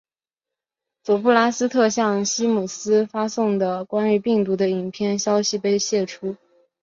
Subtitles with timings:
[1.03, 6.35] 佐布拉斯特向西姆斯发送的关于病毒的影片消息被泄出。